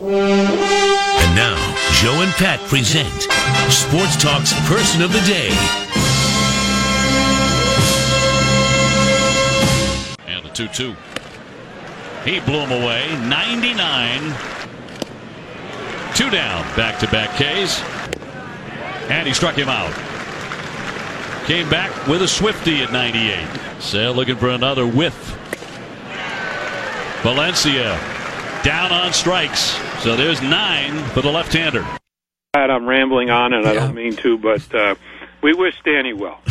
[0.00, 1.54] And now,
[2.00, 3.06] Joe and Pat present
[3.70, 5.50] Sports Talk's Person of the Day.
[10.26, 10.96] And the 2 2.
[12.28, 13.06] He blew him away.
[13.28, 14.34] 99.
[16.16, 16.64] Two down.
[16.74, 17.80] Back to back K's.
[19.08, 19.94] And he struck him out.
[21.46, 23.46] Came back with a Swifty at 98.
[23.80, 25.38] Sale looking for another whiff.
[27.22, 27.96] Valencia
[28.64, 29.78] down on strikes.
[30.02, 31.86] So there's nine for the left-hander.
[32.54, 34.94] I'm rambling on, and I don't mean to, but uh,
[35.42, 36.40] we wish Danny well.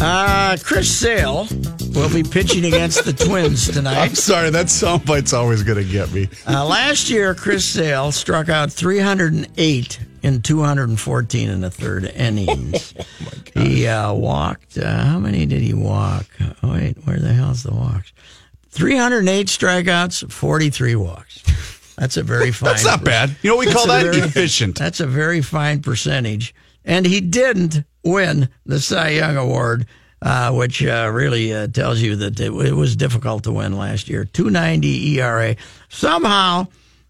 [0.00, 1.46] Uh, Chris Sale
[1.94, 3.96] will be pitching against the Twins tonight.
[3.96, 6.28] I'm sorry, that soundbite's always going to get me.
[6.46, 12.92] Uh, last year, Chris Sale struck out 308 in 214 and a third innings.
[13.26, 14.76] Oh he uh, walked.
[14.76, 16.26] Uh, how many did he walk?
[16.62, 18.12] Oh, wait, where the hell's the walks?
[18.70, 21.42] 308 strikeouts, 43 walks.
[21.96, 22.70] That's a very fine.
[22.70, 23.36] That's not bad.
[23.42, 24.04] You know we call that?
[24.06, 24.76] Efficient.
[24.76, 26.54] That's a very fine percentage.
[26.84, 29.86] And he didn't win the Cy Young Award,
[30.20, 34.08] uh, which uh, really uh, tells you that it, it, was difficult to win last
[34.08, 34.24] year.
[34.24, 35.56] 290 ERA.
[35.88, 36.66] Somehow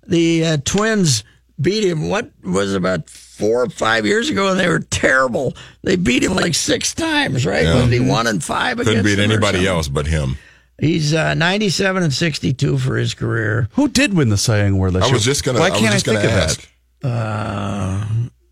[0.06, 1.24] the uh, Twins
[1.60, 2.08] beat him.
[2.08, 5.54] What was about four or five years ago, and they were terrible.
[5.82, 7.64] They beat him like six times, right?
[7.64, 7.82] Yeah.
[7.82, 8.78] Was he one and five?
[8.78, 10.36] Couldn't beat against them or anybody else but him.
[10.80, 13.68] He's uh, 97 and 62 for his career.
[13.74, 15.14] Who did win the Cy Young Award last I year?
[15.14, 15.60] was just gonna.
[15.60, 16.68] Why can't I, just think gonna of ask.
[17.02, 17.08] that?
[17.08, 18.06] Uh,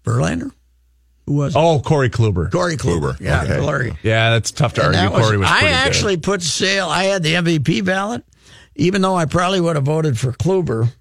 [0.05, 0.51] Verlander?
[1.27, 1.59] Who was it?
[1.59, 2.51] Oh, Corey Kluber.
[2.51, 3.17] Corey Kluber.
[3.17, 3.21] Kluber.
[3.21, 3.59] Yeah, Okay.
[3.61, 3.97] Corey.
[4.03, 5.17] Yeah, that's tough to And argue.
[5.17, 6.89] was- Corey was I pretty actually put Sale.
[6.89, 8.25] I had the MVP ballot,
[8.77, 10.93] even though I probably would have voted for Kluber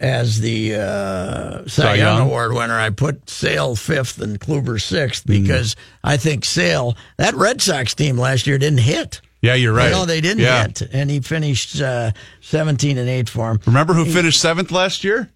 [0.00, 2.22] as the uh, Cy Young?
[2.22, 2.78] Award winner.
[2.78, 5.42] I put Sale fifth and Kluber sixth Mm.
[5.44, 9.20] because I think Sale that Red Sox team last year didn't hit.
[9.42, 9.86] Yeah, you're right.
[9.86, 10.66] You know they didn't yeah.
[10.66, 13.60] hit, and he finished uh, seventeen and eight for him.
[13.66, 15.30] Remember who finished seventh last year?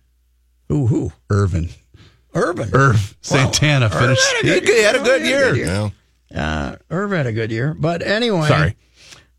[0.69, 0.87] Who?
[0.87, 1.13] Who?
[1.31, 1.69] Ervin.
[2.35, 2.69] Ervin.
[2.71, 4.27] Erv Santana Erv finished.
[4.33, 5.57] had a good he had a good He had a good year.
[5.57, 5.93] year.
[6.31, 6.43] Yeah.
[6.43, 8.49] Uh, Erv had a good year, but anyway.
[8.49, 8.77] Sorry.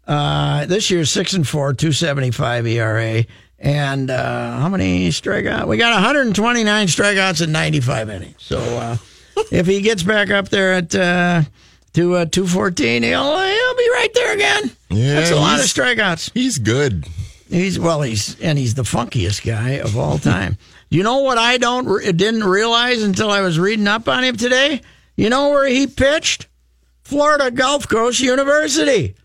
[0.08, 3.26] Uh, this year, six and four, two seventy five ERA,
[3.60, 5.68] and uh, how many strikeouts?
[5.68, 8.36] We got one hundred and twenty nine strikeouts in ninety five innings.
[8.40, 8.98] So uh,
[9.52, 11.44] if he gets back up there at uh,
[11.94, 14.72] to uh, two fourteen, he'll he'll be right there again.
[14.90, 16.32] Yeah, That's a lot of strikeouts.
[16.34, 17.08] He's good.
[17.50, 20.58] He's well, he's and he's the funkiest guy of all time.
[20.90, 24.82] you know what I don't didn't realize until I was reading up on him today.
[25.16, 26.48] You know where he pitched?
[27.04, 29.16] Florida Gulf Coast University.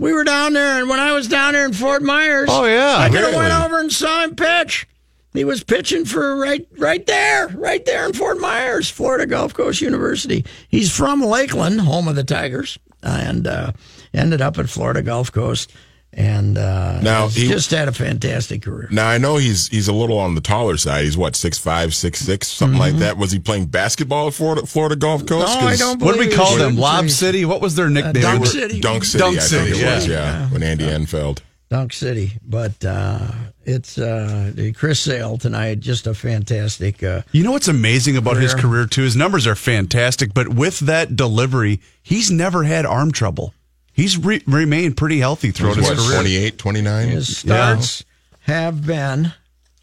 [0.00, 2.96] We were down there, and when I was down there in Fort Myers, Oh, yeah.
[2.98, 4.88] I could have went over and saw him pitch.
[5.34, 9.82] He was pitching for right, right there, right there in Fort Myers, Florida Gulf Coast
[9.82, 10.44] University.
[10.68, 13.72] He's from Lakeland, home of the Tigers, and uh,
[14.14, 15.70] ended up at Florida Gulf Coast,
[16.12, 18.88] and uh, Now, has he- just had a fantastic career.
[18.90, 21.04] Now I know he's he's a little on the taller side.
[21.04, 23.16] He's what six five, six six, something like that.
[23.16, 25.46] Was he playing basketball at Florida, Florida Gulf Coast?
[25.48, 25.60] Mm-hmm.
[25.60, 26.72] No, I 'Cause don't What did we call them?
[26.76, 26.78] was.
[26.80, 27.44] Lob City?
[27.44, 28.22] What was their nickname?
[28.22, 28.80] Dunk They were- City.
[28.80, 30.06] Dunk City, Dunk I think City, it was.
[30.08, 30.14] yeah.
[30.40, 31.42] Yeah, when Andy Enfield.
[31.70, 33.28] Dunk City, but uh,
[33.64, 35.78] it's uh, the Chris Sale tonight.
[35.78, 37.00] Just a fantastic.
[37.00, 38.62] Uh, You know what's amazing about his Career.
[38.62, 39.02] career too?
[39.02, 43.54] His numbers are fantastic, but with that delivery, he's never had arm trouble.
[44.00, 46.20] He's re- remained pretty healthy throughout He's his what, career.
[46.20, 47.08] 28, 29?
[47.08, 48.02] his starts
[48.40, 49.30] have been.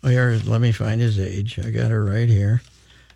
[0.03, 1.59] oh, Here, let me find his age.
[1.59, 2.63] I got it right here.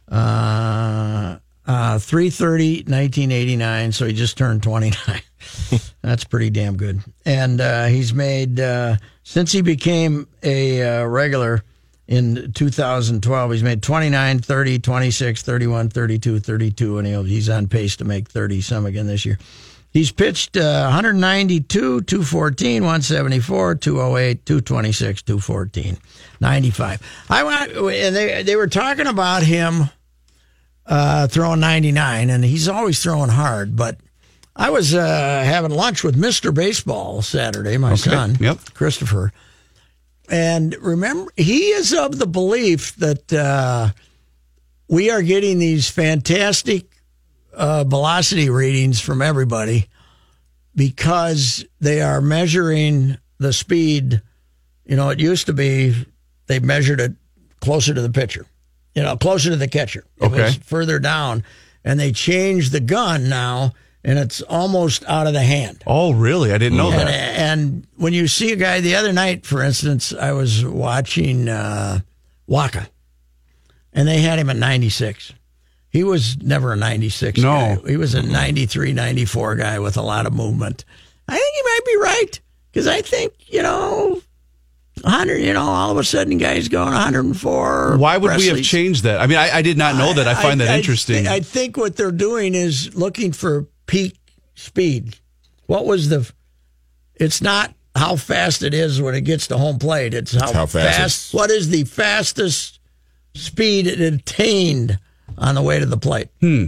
[0.07, 3.91] Uh, uh, 330, 1989.
[3.93, 5.21] So he just turned 29.
[6.03, 7.01] That's pretty damn good.
[7.25, 11.63] And uh, he's made, uh, since he became a uh, regular
[12.07, 17.95] in 2012, he's made 29, 30, 26, 31, 32, 32, and he'll, he's on pace
[17.95, 19.39] to make 30 some again this year.
[19.93, 25.97] He's pitched uh, 192, 214, 174, 208, 226, 214,
[26.39, 27.25] 95.
[27.29, 29.89] I went, and they they were talking about him
[30.85, 33.75] uh, throwing 99, and he's always throwing hard.
[33.75, 33.97] But
[34.55, 35.01] I was uh,
[35.45, 38.59] having lunch with Mister Baseball Saturday, my son, Yep.
[38.73, 39.33] Christopher,
[40.29, 43.89] and remember he is of the belief that uh,
[44.87, 46.85] we are getting these fantastic
[47.53, 49.87] uh, velocity readings from everybody
[50.75, 54.21] because they are measuring the speed.
[54.85, 56.05] You know, it used to be
[56.47, 57.13] they measured it
[57.59, 58.45] closer to the pitcher,
[58.95, 60.03] you know, closer to the catcher.
[60.17, 60.43] It Okay.
[60.43, 61.43] was further down,
[61.83, 65.83] and they changed the gun now, and it's almost out of the hand.
[65.85, 66.51] Oh, really?
[66.51, 67.09] I didn't know And, that.
[67.39, 71.99] and when you see a guy the other night, for instance, I was watching uh,
[72.49, 72.87] Wacha,
[73.93, 75.33] and they had him at 96.
[75.91, 77.51] He was never a 96 No.
[77.83, 77.89] guy.
[77.89, 80.85] He was a 93, 94 guy with a lot of movement.
[81.27, 82.39] I think he might be right
[82.71, 84.21] because I think, you know,
[85.01, 87.97] 100, you know, all of a sudden guys going 104.
[87.97, 89.19] Why would we have changed that?
[89.19, 90.27] I mean, I, I did not know that.
[90.27, 91.23] I find that I interesting.
[91.25, 94.17] thi- I think what they're doing is looking for peak
[94.55, 95.17] speed.
[95.65, 96.29] What was the?
[97.15, 100.13] It's not how fast it is when it gets to home plate.
[100.13, 100.99] It's how, how fast fast.
[100.99, 102.79] it's- What is the fastest
[103.33, 104.99] speed it attained
[105.37, 106.29] on the way to the plate?
[106.39, 106.67] Hmm.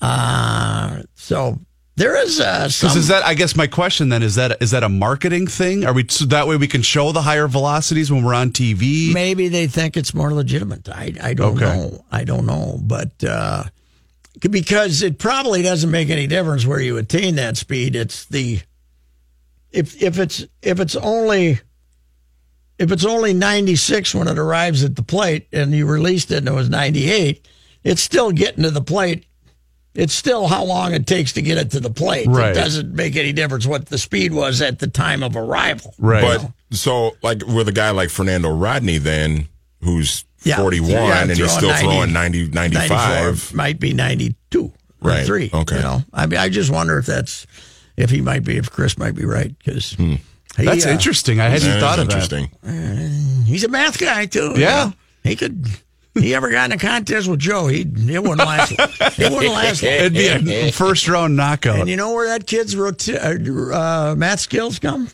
[0.00, 1.58] Uh, so
[1.96, 2.88] there is uh, some.
[2.88, 3.24] Because is that?
[3.24, 5.84] I guess my question then is that is that a marketing thing?
[5.86, 9.12] Are we so that way we can show the higher velocities when we're on TV?
[9.12, 10.88] Maybe they think it's more legitimate.
[10.88, 11.64] I, I don't Okay.
[11.64, 12.04] know.
[12.10, 12.78] I don't know.
[12.82, 13.64] But uh,
[14.50, 17.96] because it probably doesn't make any difference where you attain that speed.
[17.96, 18.60] It's the
[19.70, 21.60] if if it's if it's only
[22.76, 26.48] if it's only 96 when it arrives at the plate and you released it and
[26.48, 27.46] it was 98,
[27.84, 29.26] it's still getting to the plate.
[29.94, 32.26] It's still how long it takes to get it to the plate.
[32.26, 32.50] Right.
[32.50, 35.94] It doesn't make any difference what the speed was at the time of arrival.
[35.98, 36.22] Right.
[36.22, 39.46] But so, like with a guy like Fernando Rodney, then
[39.82, 40.56] who's Yeah.
[40.56, 43.54] 41 Yeah, and he's still 90, throwing 90, 95.
[43.54, 45.26] might be 92 Right.
[45.26, 45.76] 3 Okay.
[45.76, 47.46] you know i mean i just wonder if that's
[47.96, 50.14] if he might be if chris might be right because hmm.
[50.56, 51.40] That's uh, interesting.
[51.40, 52.14] I hadn't That thought is of that.
[52.32, 52.50] interesting.
[52.64, 54.84] Uh, he's a math guy too you Yeah.
[54.86, 54.92] know?
[55.24, 55.66] he could
[56.14, 59.82] he ever got in a contest with joe he it wouldn't last it wouldn't last
[59.82, 59.92] long.
[59.92, 61.80] It'd be a first round knockout.
[61.80, 63.38] and you know where that kid's roti- uh,
[63.74, 65.08] uh, math skills come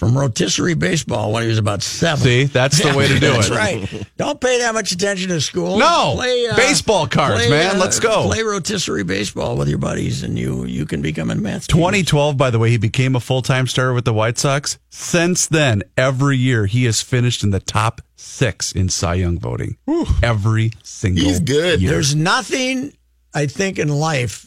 [0.00, 3.34] from rotisserie baseball when he was about seven See, that's the way to do it.
[3.34, 4.06] That's right.
[4.16, 5.78] Don't pay that much attention to school.
[5.78, 6.18] No.
[6.18, 7.76] Uh, baseball cards, man.
[7.76, 8.22] Uh, Let's go.
[8.24, 11.66] Play rotisserie baseball with your buddies, and you you can become a math.
[11.66, 14.78] 2012, by the way, he became a full time starter with the White Sox.
[14.88, 19.76] Since then, every year he has finished in the top six in Cy Young voting.
[20.22, 21.82] Every single He's good.
[21.82, 21.90] year.
[21.90, 22.94] There's nothing
[23.34, 24.46] I think in life,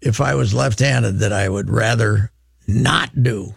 [0.00, 2.32] if I was left-handed, that I would rather
[2.66, 3.54] not do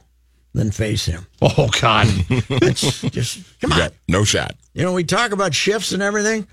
[0.56, 1.28] than face him.
[1.42, 2.08] oh, God.
[2.30, 3.92] It's just come on.
[4.08, 4.56] no shot.
[4.74, 6.48] You know, we talk about shifts and everything.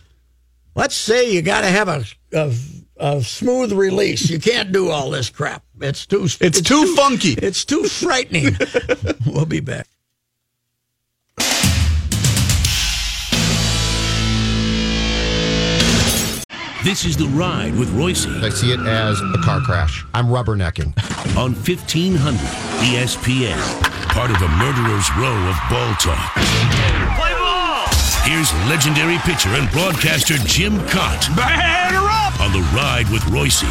[0.75, 2.55] Let's say you got to have a, a
[2.97, 4.31] a smooth release.
[4.31, 5.63] You can't do all this crap.
[5.81, 6.27] It's too.
[6.41, 7.33] It's too funky.
[7.33, 8.57] It's too frightening.
[9.27, 9.87] we'll be back.
[16.85, 20.05] This is The Ride with Reusse I see it as a car crash.
[20.15, 20.91] I'm rubbernecking.
[21.39, 22.19] on 1500
[22.83, 23.57] ESPN.
[24.11, 26.35] Part of the Murderer's Row of Ball Talk.
[26.35, 27.87] Play ball!
[28.25, 31.37] Here's legendary pitcher and broadcaster Jim Kaat.
[31.37, 32.41] Batter up!
[32.41, 33.63] On The Ride with Reusse.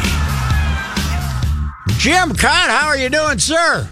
[1.98, 3.90] Jim Kaat, how are you doing, sir?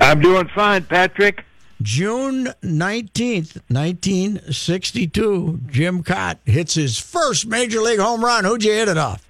[0.00, 1.44] I'm doing fine, Patrick.
[1.82, 8.44] June 19th, 1962, Jim Kaat hits his first major league home run.
[8.44, 9.26] Who'd you hit it off?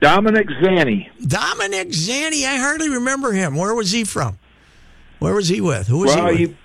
[0.00, 1.08] Dominic Zanni.
[1.26, 2.46] Dominic Zanni.
[2.46, 3.54] I hardly remember him.
[3.54, 4.38] Where was he from?
[5.18, 5.86] Where was he with?
[5.88, 6.56] Who was Well, he with?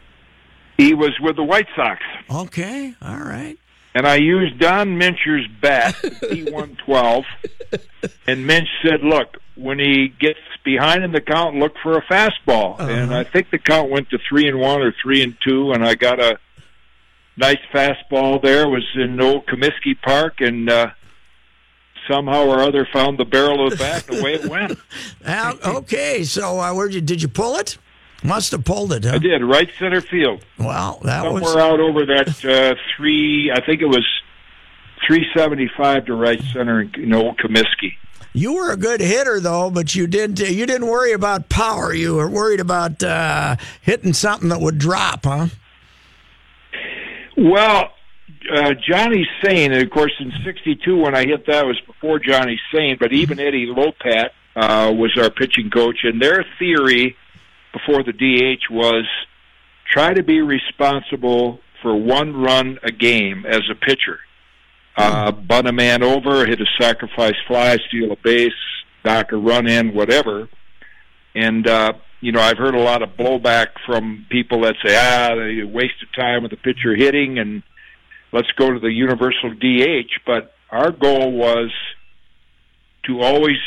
[0.77, 2.01] he, he was with the White Sox.
[2.29, 3.57] Okay, all right.
[3.95, 7.23] And I used Don Mincher's bat, P112.
[8.27, 12.77] and Minch said, look, when he gets behind in the count, look for a fastball.
[12.77, 15.85] And I think the count went to three and one or three and two, and
[15.85, 16.37] I got a
[17.37, 18.63] nice fastball there.
[18.63, 20.87] It was in old Comiskey Park, and uh,
[22.09, 24.77] somehow or other found the barrel of the bat, and away it went.
[25.65, 27.77] Okay, so uh, where did you did you pull it?
[28.25, 29.05] Must have pulled it.
[29.05, 29.13] Huh?
[29.15, 30.43] I did, right center field.
[30.59, 33.51] Wow, that somewhere was somewhere out over that uh, three.
[33.53, 34.05] I think it was
[35.07, 37.93] three seventy five to right center in, old Comiskey.
[38.33, 41.93] you were a good hitter though, but you didn't you didn't worry about power.
[41.93, 45.47] You were worried about uh, hitting something that would drop, huh?
[47.37, 47.91] Well,
[48.55, 52.59] uh, Johnny Sain, and of course, in '62 when I hit that was before Johnny
[52.73, 57.15] Sain, but even Eddie Lopat uh, was our pitching coach, and their theory
[57.75, 59.05] before the DH was
[59.91, 64.19] try to be responsible for one run a game as a pitcher.
[64.97, 68.53] Uh, bunt a man over, hit a sacrifice fly, steal a base,
[69.03, 70.47] dock a run in, whatever.
[71.35, 75.35] And uh, you know, I've heard a lot of blowback from people that say, ah,
[75.35, 77.61] they wasted time with the pitcher hitting, and
[78.31, 80.11] let's go to the universal DH.
[80.25, 81.71] But our goal was
[83.05, 83.57] to always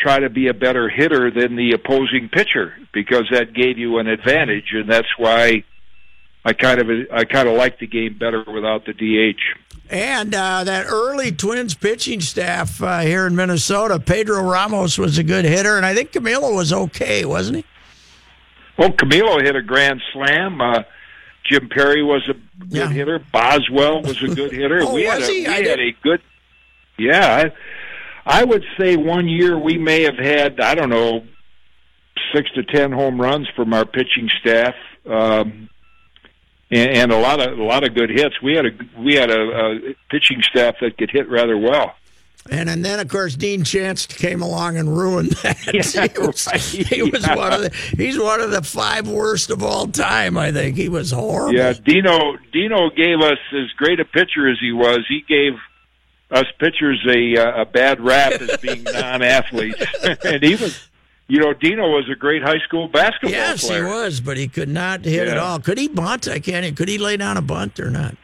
[0.00, 4.06] try to be a better hitter than the opposing pitcher because that gave you an
[4.06, 5.64] advantage, and that's why
[6.44, 9.40] I kind of I kind of like the game better without the DH.
[9.90, 15.22] And uh, that early Twins pitching staff uh, here in Minnesota, Pedro Ramos was a
[15.24, 17.64] good hitter, and I think Camilo was okay, wasn't he?
[18.76, 20.60] Well, Camilo hit a grand slam.
[20.60, 20.82] Uh,
[21.50, 22.90] Jim Perry was a good Yeah.
[22.90, 23.18] hitter.
[23.32, 24.80] Boswell was a good hitter.
[24.82, 25.40] Oh, we had, a, he?
[25.40, 26.20] we I had didn't- a good.
[26.98, 27.44] Yeah,
[28.28, 31.24] I, would say one year we may have had I don't know
[32.34, 34.74] six to ten home runs from our pitching staff,
[35.06, 35.68] um,
[36.70, 38.40] and, and a lot of a lot of good hits.
[38.42, 38.70] We had a
[39.00, 39.78] we had a, a
[40.10, 41.94] pitching staff that could hit rather well.
[42.50, 45.58] And, and then, of course, Dean Chance came along and ruined that.
[45.74, 46.58] Yeah, he was, right.
[46.58, 47.34] he was Yeah.
[47.34, 50.38] one of the, he's one of the five worst of all time.
[50.38, 51.54] I think he was horrible.
[51.54, 55.00] Yeah, Dino Dino gave us as great a pitcher as he was.
[55.10, 55.52] He gave
[56.30, 59.84] us pitchers a uh, a bad rap as being non-athletes,
[60.24, 60.70] and even
[61.28, 63.82] you know, Dino was a great high school basketball Yes, player.
[63.84, 65.58] Yes, he was, but he could not hit at all.
[65.60, 66.26] Could he bunt?
[66.26, 66.74] I can't.
[66.76, 68.16] Could he lay down a bunt or not?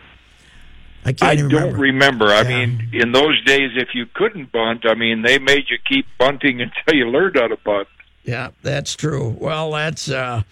[1.04, 2.24] I can't I even don't remember.
[2.24, 2.26] remember.
[2.28, 6.06] I mean, in those days, if you couldn't bunt, I mean, they made you keep
[6.18, 7.88] bunting until you learned how to bunt.
[8.24, 9.36] Yeah, that's true.
[9.38, 10.42] Well, that's uh,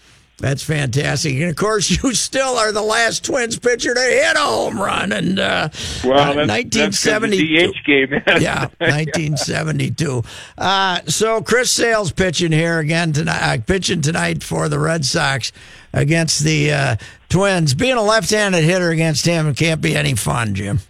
[0.43, 4.41] that's fantastic, and of course, you still are the last Twins pitcher to hit a
[4.41, 5.69] home run, and uh,
[6.05, 7.73] Well, uh, that's, that's 'cause the 1972.
[7.73, 8.13] DH game.
[8.43, 10.23] yeah, 1972.
[10.59, 13.41] Uh, so Chris Sale's pitching here again tonight.
[13.55, 15.53] Uh, pitching tonight for the Red Sox
[15.93, 16.97] against the uh,
[17.29, 17.75] Twins.
[17.75, 20.81] Being a left-handed hitter against him can't be any fun, Jim.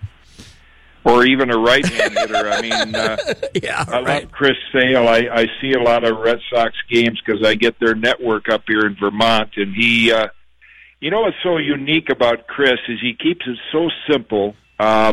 [1.04, 2.48] Or even a right-hand hitter.
[2.50, 2.94] I mean.
[2.94, 3.16] Uh,
[3.62, 4.22] Yeah, I right.
[4.22, 5.06] love Chris Sale.
[5.08, 8.62] I, I see a lot of Red Sox games because I get their network up
[8.66, 10.28] here in Vermont, and he, uh,
[11.00, 14.54] you know, what's so unique about Chris is he keeps it so simple.
[14.78, 15.12] Uh,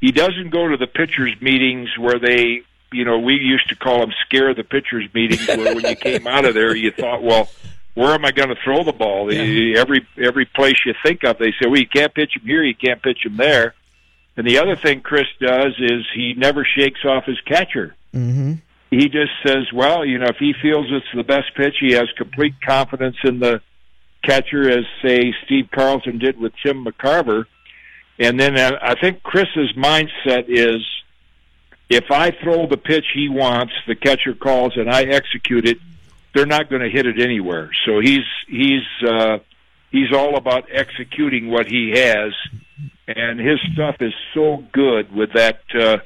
[0.00, 2.62] he doesn't go to the pitchers' meetings where they,
[2.92, 6.26] you know, we used to call them scare the pitchers meetings, where when you came
[6.26, 7.48] out of there, you thought, well.
[7.94, 9.26] Where am I going to throw the ball?
[9.26, 12.62] The- Every every place you think of, they say, "Well, you can't pitch him here,
[12.62, 13.74] you can't pitch him there."
[14.36, 17.94] And the other thing Chris does is he never shakes off his catcher.
[18.14, 18.54] Mm-hmm.
[18.90, 22.08] He just says, well, you know, if he feels it's the best pitch, he has
[22.16, 23.60] complete confidence in the
[24.24, 27.44] catcher, as say Steve Carlton did with Tim McCarver.
[28.18, 30.84] And then uh, I think Chris's mindset is,
[31.88, 35.78] if I throw the pitch he wants, the catcher calls, and I execute it,
[36.34, 37.70] they're not going to hit it anywhere.
[37.86, 39.38] So he's he's uh,
[39.90, 42.32] he's all about executing what he has,
[43.16, 45.98] and his stuff is so good with that uh,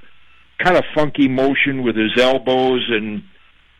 [0.58, 3.22] kind of funky motion with his elbows and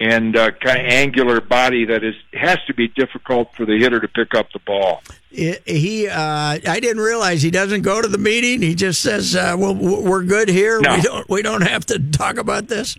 [0.00, 4.00] and uh, kind of angular body that is has to be difficult for the hitter
[4.00, 5.02] to pick up the ball.
[5.30, 8.62] He, uh, I didn't realize he doesn't go to the meeting.
[8.62, 10.80] He just says, uh, "Well, we're good here.
[10.80, 10.96] No.
[10.96, 12.96] We don't, we don't have to talk about this."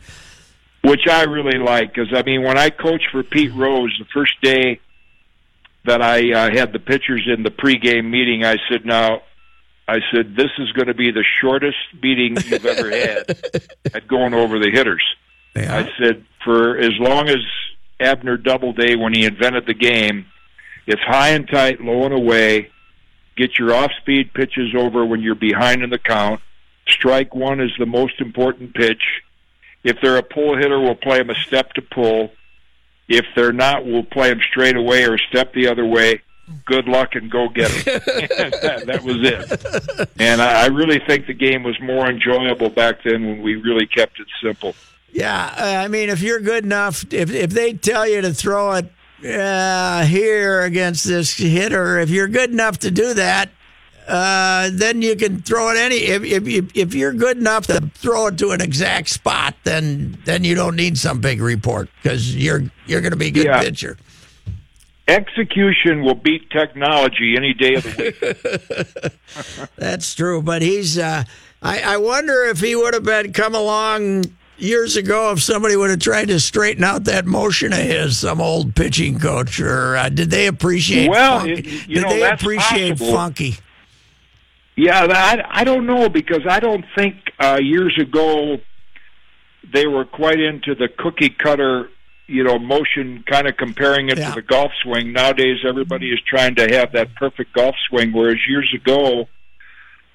[0.85, 4.39] which I really like because I mean when I coached for Pete Rose the first
[4.41, 4.79] day
[5.85, 9.21] that I uh, had the pitchers in the pregame meeting, I said, "Now,
[9.87, 13.37] I said this is going to be the shortest meeting you've ever had
[13.93, 15.03] at going over the hitters."
[15.55, 15.75] Yeah.
[15.75, 17.37] I said, "For as long as
[17.99, 20.25] Abner Doubleday, when he invented the game,
[20.87, 22.71] it's high and tight, low and away.
[23.37, 26.41] Get your off-speed pitches over when you're behind in the count.
[26.87, 29.21] Strike one is the most important pitch."
[29.85, 32.31] If they're a pull hitter, we'll play them a step to pull.
[33.07, 36.21] If they're not, we'll play them straight away or step the other way.
[36.65, 37.85] Good luck and go get it.
[38.61, 40.09] that, that was it.
[40.19, 43.87] And I, I really think the game was more enjoyable back then when we really
[43.87, 44.75] kept it simple.
[45.11, 48.73] Yeah, uh, I mean, if you're good enough, if if they tell you to throw
[48.73, 48.91] it
[49.25, 53.49] uh, here against this hitter, if you're good enough to do that,
[54.07, 55.95] uh, then you can throw it any.
[55.95, 60.17] If, if if if you're good enough to throw it to an exact spot, then
[60.25, 63.45] then you don't need some big report because you're you're going to be a good
[63.45, 63.61] Yeah.
[63.61, 63.97] pitcher.
[65.07, 69.11] Execution will beat technology any day of the
[69.61, 69.69] week.
[69.75, 70.97] That's true, but he's.
[70.97, 71.23] Uh,
[71.61, 74.25] I I wonder if he would have been come along
[74.57, 78.41] years ago if somebody would have tried to straighten out that motion of his, some
[78.41, 81.09] old pitching coach, or uh, did they appreciate?
[81.09, 81.53] Well, funky?
[81.53, 83.13] it- you did know, they that's appreciate possible.
[83.13, 83.55] funky?
[84.77, 88.57] Yeah, I, I don't know because I don't think uh, years ago
[89.71, 91.89] they were quite into the cookie cutter,
[92.27, 94.29] you know, motion, kind of comparing it Yeah.
[94.29, 95.13] to the golf swing.
[95.13, 99.27] Nowadays, everybody is trying to have that perfect golf swing, whereas years ago,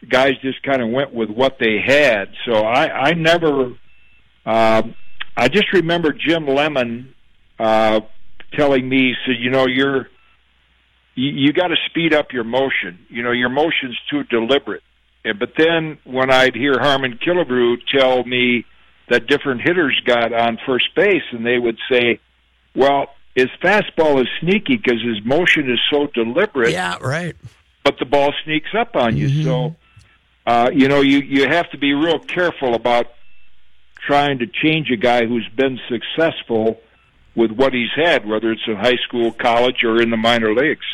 [0.08, 2.30] guys just kind of went with what they had.
[2.46, 3.74] So I, I never,
[4.46, 4.94] um,
[5.36, 7.14] I just remember Jim Lemon
[7.58, 8.00] uh,
[8.54, 10.08] telling me, so you know, you're
[11.14, 12.98] you, you got to speed up your motion.
[13.08, 14.82] You know, your motion's too deliberate.
[15.24, 18.64] And, but then when I'd hear Harmon Killebrew tell me
[19.10, 22.18] that different hitters got on first base, and they would say,
[22.74, 27.36] "Well, his fastball is sneaky because his motion is so deliberate, Yeah, right.
[27.84, 29.76] but the ball sneaks up on you." So,
[30.46, 33.12] uh, you know, you you have to be real careful about
[34.06, 36.80] trying to change a guy who's been successful
[37.34, 40.86] with what he's had, whether it's in high school, college, or in the minor leagues.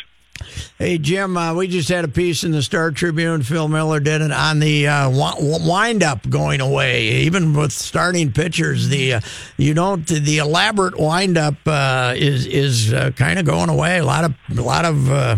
[0.77, 3.41] Hey Jim, uh, we just had a piece in the Star Tribune.
[3.41, 7.07] Phil Miller did it on the uh, wind up going away.
[7.07, 9.19] Even with starting pitchers, the uh,
[9.57, 13.97] you don't the elaborate wind up uh, is is uh, kind of going away.
[13.97, 15.11] A lot of a lot of.
[15.11, 15.37] Uh,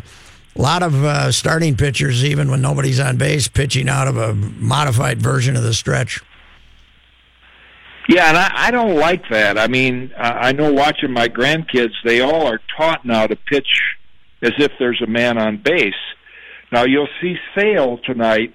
[0.55, 5.21] a lot of starting pitchers, even when nobody's on base, pitching out of a modified
[5.21, 6.21] version of the stretch.
[8.09, 9.57] Yeah, and I, I don't like that.
[9.57, 13.69] I mean, I know watching my grandkids, they all are taught now to pitch
[14.41, 15.93] as if there's a man on base.
[16.71, 18.53] Now you'll see Sale tonight.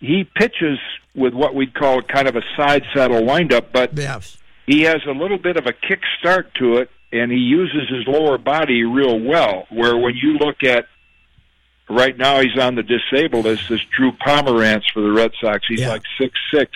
[0.00, 0.78] He pitches
[1.14, 4.36] with what we'd call kind of a side saddle windup, but Yes.
[4.66, 8.06] he has a little bit of a kick start to it, and he uses his
[8.06, 9.66] lower body real well.
[9.70, 10.86] Where when you look at
[11.88, 13.68] right now, he's on the disabled list.
[13.68, 15.64] This Drew Pomeranz for the Red Sox.
[15.68, 15.88] He's Yeah.
[15.90, 16.72] like six six,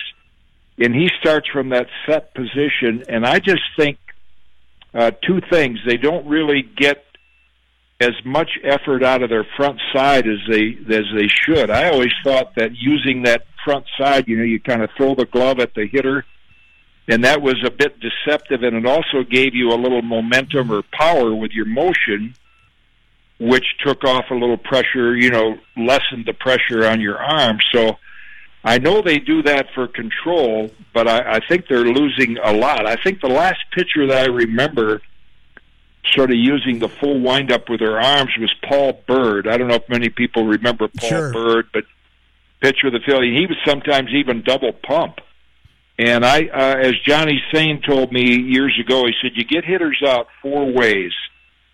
[0.79, 3.03] and he starts from that set position.
[3.09, 3.97] And I just think
[4.93, 7.05] uh, two things: they don't really get
[8.01, 11.69] as much effort out of their front side as they as they should.
[11.69, 15.25] I always thought that using that front side, you know, you kind of throw the
[15.25, 16.25] glove at the hitter
[17.07, 20.83] and that was a bit deceptive and it also gave you a little momentum or
[20.93, 22.33] power with your motion
[23.39, 27.97] which took off a little pressure you know lessened the pressure on your arm so
[28.63, 32.87] i know they do that for control but i, I think they're losing a lot
[32.87, 35.01] i think the last pitcher that i remember
[36.13, 39.75] sort of using the full windup with their arms was Paul Byrd i don't know
[39.75, 41.31] if many people remember paul Sure.
[41.33, 41.83] Byrd but
[42.61, 45.19] pitcher of the field he was sometimes even double pump
[46.01, 50.01] and I, uh, as Johnny Sain told me years ago, he said, you get hitters
[50.03, 51.11] out four ways.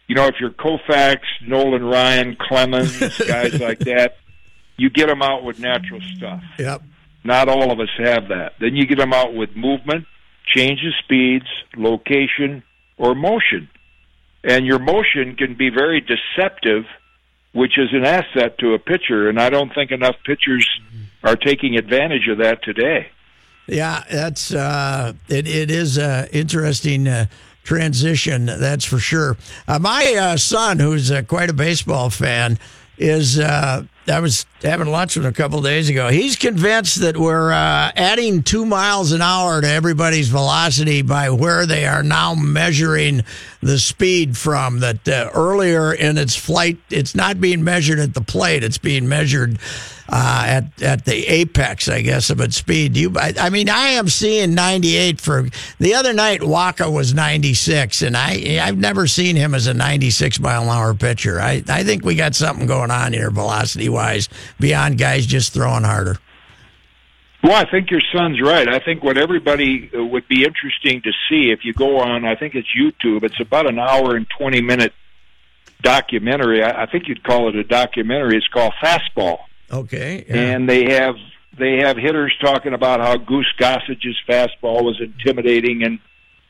[0.07, 4.17] You know, if you're Koufax, Nolan Ryan, Clemens, guys like that,
[4.75, 6.43] you get them out with natural stuff.
[6.59, 6.81] Yep.
[7.23, 8.53] Not all of us have that.
[8.59, 10.05] Then you get them out with movement,
[10.45, 12.63] change of speeds, location,
[12.97, 13.69] or motion.
[14.43, 16.85] And your motion can be very deceptive,
[17.53, 19.29] which is an asset to a pitcher.
[19.29, 20.67] And I don't think enough pitchers
[21.23, 23.09] are taking advantage of that today.
[23.67, 25.47] Yeah, that's uh, it.
[25.47, 27.25] It is a interesting uh,
[27.63, 29.35] transition, that's for sure.
[29.67, 32.59] Uh, my uh, son, who's uh, quite a baseball fan,
[32.97, 33.39] is.
[34.09, 36.09] I was having lunch with him a couple days ago.
[36.09, 41.65] He's convinced that we're uh, adding two miles an hour to everybody's velocity by where
[41.65, 43.23] they are now measuring
[43.61, 44.79] the speed from.
[44.79, 49.07] That uh, earlier in its flight, it's not being measured at the plate; it's being
[49.07, 49.59] measured
[50.09, 52.95] uh, at at the apex, I guess, of its speed.
[52.95, 55.47] You, I, I mean, I am seeing 98 for
[55.79, 56.41] the other night.
[56.41, 60.93] Wacha was 96, and I I've never seen him as a 96 mile an hour
[60.93, 61.39] pitcher.
[61.39, 65.83] I I think we got something going on here, velocity wise, beyond guys just throwing
[65.83, 66.17] harder.
[67.43, 68.67] Well, I think your son's right.
[68.67, 72.35] I think what everybody uh, would be interesting to see if you go on, I
[72.35, 73.23] think it's YouTube.
[73.23, 74.93] It's about an hour and twenty minute
[75.81, 76.63] documentary.
[76.63, 78.37] I, I think you'd call it a documentary.
[78.37, 79.39] It's called Fastball,
[79.71, 80.35] Okay, yeah.
[80.35, 81.15] and they have
[81.57, 85.99] they have hitters talking about how Goose Gossage's fastball was intimidating, and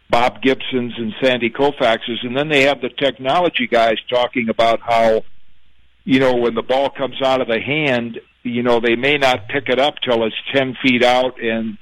[0.10, 5.24] Bob Gibson's and Sandy Koufax's, and then they have the technology guys talking about how
[6.08, 9.50] you know, when the ball comes out of the hand, you know, they may not
[9.50, 11.38] pick it up till it's 10 feet out.
[11.44, 11.78] And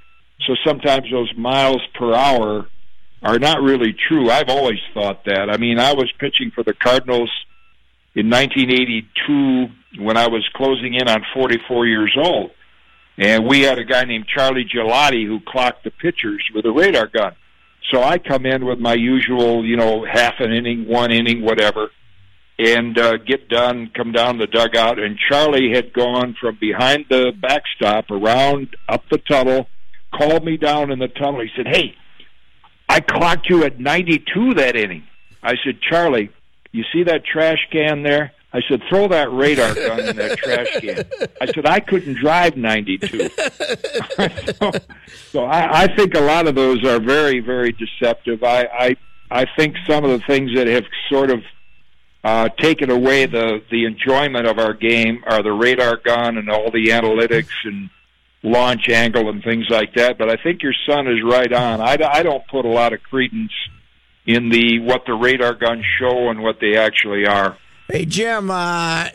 [0.47, 2.65] so sometimes those miles per hour
[3.21, 4.31] are not really true.
[4.31, 5.51] I've always thought that.
[5.51, 7.29] I mean, I was pitching for the Cardinals
[8.15, 9.67] in 1982
[9.99, 12.51] when I was closing in on 44 years old.
[13.17, 17.07] And we had a guy named Charlie Gelati who clocked the pitchers with a radar
[17.07, 17.33] gun.
[17.91, 21.89] So I come in with my usual, you know, half an inning, one inning, whatever
[22.57, 24.99] and uh, get done, come down the dugout.
[24.99, 29.67] And Charlie had gone from behind the backstop around up the tunnel,
[30.13, 31.41] called me down in the tunnel.
[31.41, 31.95] He said, Hey,
[32.87, 35.03] I clocked you at 92 that inning.
[35.43, 36.29] I said, Charlie,
[36.71, 38.31] you see that trash can there?
[38.55, 41.03] I said, throw that radar gun in that trash can.
[41.41, 43.27] I said, I couldn't drive 92.
[43.29, 44.71] so
[45.31, 48.45] so I, I think a lot of those are very, very deceptive.
[48.45, 48.95] I, I,
[49.29, 51.43] I think some of the things that have sort of
[52.23, 56.71] uh, taken away the, the enjoyment of our game are the radar gun and all
[56.71, 57.89] the analytics and
[58.41, 60.17] launch angle and things like that.
[60.17, 61.81] But I think your son is right on.
[61.81, 63.51] I, I don't put a lot of credence
[64.25, 67.57] in the what the radar guns show and what they actually are.
[67.87, 69.09] Hey Jim, uh,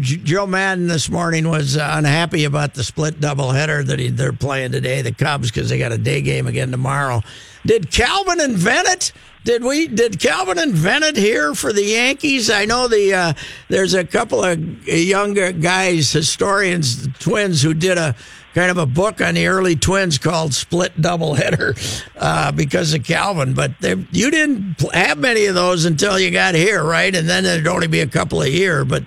[0.00, 4.72] Joe Maddon this morning was uh, unhappy about the split doubleheader that he, they're playing
[4.72, 7.20] today, the Cubs, because they got a day game again tomorrow.
[7.66, 9.12] Did Calvin invent it?
[9.44, 9.86] Did we?
[9.86, 12.48] Did Calvin invent it here for the Yankees?
[12.48, 13.32] I know the uh,
[13.68, 18.16] there's a couple of younger guys, historians, twins, who did a
[18.56, 23.52] kind of a book on the early Twins called Split Doubleheader uh, because of Calvin.
[23.52, 23.72] But
[24.10, 27.14] you didn't have many of those until you got here, right?
[27.14, 28.86] And then it'd only be a couple a year.
[28.86, 29.04] But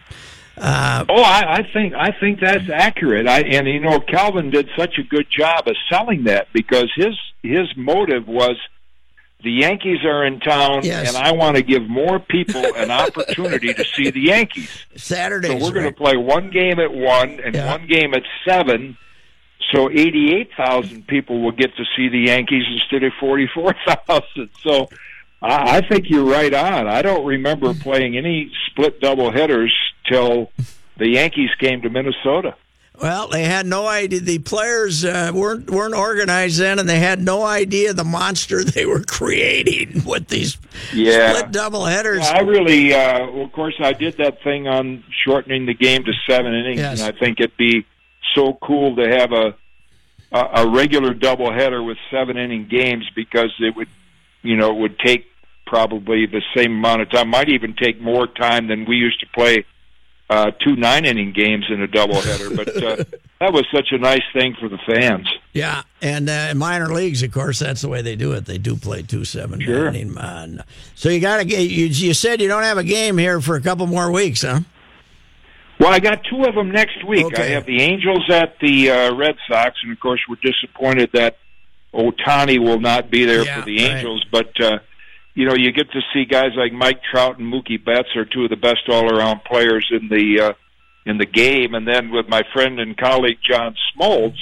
[0.55, 3.27] uh, oh, I, I think I think that's accurate.
[3.27, 7.15] I, and you know, Calvin did such a good job of selling that because his
[7.41, 8.55] his motive was
[9.41, 11.07] the Yankees are in town, yes.
[11.07, 14.85] and I want to give more people an opportunity to see the Yankees.
[14.95, 15.47] Saturday.
[15.47, 15.97] So we're going right.
[15.97, 17.71] to play one game at one and Yeah.
[17.71, 18.95] one game at seven.
[19.71, 23.75] So eighty-eight thousand people will get to see the Yankees instead of forty-four
[24.07, 24.49] thousand.
[24.63, 24.89] So
[25.41, 26.87] I, I think you're right on.
[26.87, 29.73] I don't remember playing any split double headers
[30.09, 30.51] till
[30.97, 32.55] the Yankees came to Minnesota.
[33.01, 34.19] Well, they had no idea.
[34.19, 38.85] The players uh, weren't weren't organized then, and they had no idea the monster they
[38.85, 40.57] were creating with these
[40.93, 41.33] Yeah.
[41.35, 42.27] split double headers.
[42.27, 46.11] I really, uh, well, of course, I did that thing on shortening the game to
[46.27, 46.99] seven innings, Yes.
[47.01, 47.85] and I think it'd be
[48.39, 49.55] so cool to have a
[50.31, 53.87] a, a regular doubleheader with seven inning games because it would,
[54.43, 55.25] you know, it would take
[55.65, 57.29] probably the same amount of time.
[57.29, 59.65] Might even take more time than we used to play
[60.29, 62.55] uh, two nine inning games in a doubleheader.
[62.55, 62.95] but uh,
[63.39, 65.27] that was such a nice thing for the fans.
[65.53, 68.45] Yeah, and uh, in minor leagues, of course, that's the way they do it.
[68.45, 69.87] They do play two seven Sure.
[69.87, 70.13] inning.
[70.13, 70.63] Man.
[70.93, 71.61] So you got to get.
[71.61, 74.59] You, you said you don't have a game here for a couple more weeks, huh?
[75.79, 77.25] Well, I got two of them next week.
[77.27, 77.41] Okay.
[77.43, 81.37] I have the Angels at the uh, Red Sox, and of course, we're disappointed that
[81.93, 83.95] Ohtani will not be there Yeah, for the right.
[83.95, 84.25] Angels.
[84.29, 84.79] But uh,
[85.35, 88.43] you know, you get to see guys like Mike Trout and Mookie Betts are two
[88.43, 90.53] of the best all-around players in the uh,
[91.05, 91.73] in the game.
[91.75, 94.37] And then with my friend and colleague John Smoltz,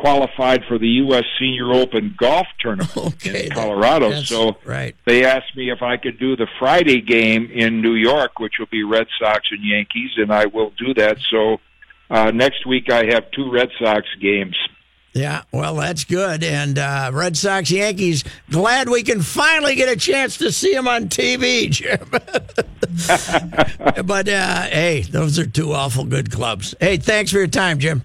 [0.00, 1.24] qualified for the U.S.
[1.38, 4.08] Senior Open golf tournament Okay, in Colorado.
[4.08, 4.96] that's- so right.
[5.06, 8.66] they asked me if I could do the Friday game in New York, which will
[8.70, 11.18] be Red Sox and Yankees, and I will do that.
[11.30, 11.58] So
[12.10, 14.56] uh, next week I have two Red Sox games.
[15.12, 16.44] Yeah, well, that's good.
[16.44, 20.86] And uh, Red Sox Yankees, glad we can finally get a chance to see them
[20.86, 21.98] on TV, Jim.
[24.06, 26.74] but uh, hey, those are two awful good clubs.
[26.80, 28.04] Hey, thanks for your time, Jim.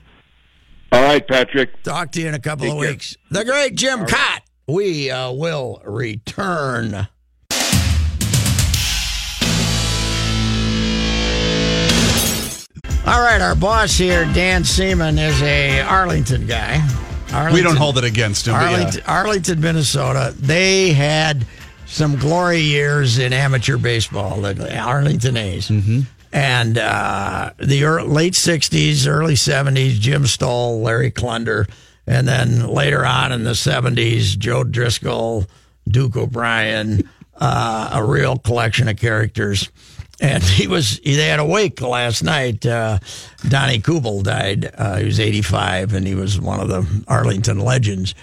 [0.95, 1.83] All right, Patrick.
[1.83, 2.89] Talk to you in a couple Take of care.
[2.91, 3.17] weeks.
[3.29, 4.39] The great Jim Kaat.
[4.65, 7.07] We uh, will return.
[13.07, 16.77] All right, our boss here, Dan Seaman, is a Arlington guy.
[17.31, 18.53] Arlington, We don't hold it against him.
[18.53, 18.69] but yeah.
[18.71, 20.33] Arlington, Arlington, Minnesota.
[20.39, 21.45] They had
[21.85, 25.67] some glory years in amateur baseball, the Arlington A's.
[25.67, 25.99] Mm-hmm.
[26.35, 31.69] And uh, the ear late 60s, early 70s, Jim Stoll, Larry Clunder.
[32.05, 35.45] And then later on in the 70s, Joe Driscoll,
[35.87, 39.71] Duke O'Brien, uh, a real collection of characters.
[40.19, 42.65] And he was, they had a wake last night.
[42.65, 42.99] Uh,
[43.47, 44.69] Donnie Kubel died.
[44.77, 48.13] Uh, he was 85, and he was one of the Arlington legends.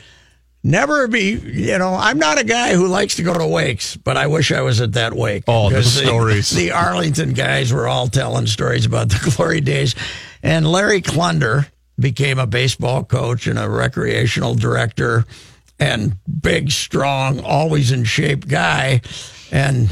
[0.64, 4.16] Never be, you know, I'm not a guy who likes to go to wakes, but
[4.16, 5.42] I wish I was at that wake.
[5.48, 6.50] Oh, the stories.
[6.56, 9.96] The Arlington guys were all telling stories about the glory days.
[10.42, 11.66] And Larry Clunder
[11.98, 15.24] became a baseball coach and a recreational director
[15.80, 19.00] and big, strong, always in shape guy.
[19.50, 19.90] And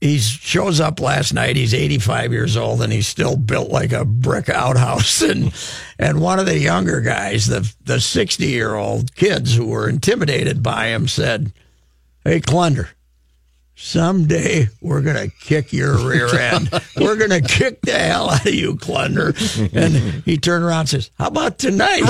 [0.00, 1.56] he shows up last night.
[1.56, 5.22] He's 85 years old and he's still built like a brick outhouse.
[5.22, 5.52] And
[5.98, 10.62] and one of the younger guys, the the 60 year old kids who were intimidated
[10.62, 11.52] by him, said,
[12.24, 12.88] "Hey, Clunder."
[13.82, 16.68] Someday we're gonna kick your rear end.
[16.98, 19.32] we're gonna kick the hell out of you, Clunder.
[19.74, 22.02] And he turned around and says, "How about tonight?"